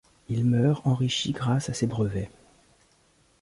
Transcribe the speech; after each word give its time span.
Il 0.29 0.45
meurt 0.45 0.87
enrichi 0.87 1.31
grâce 1.31 1.69
à 1.69 1.75
ses 1.75 1.85
brevets. 1.85 2.31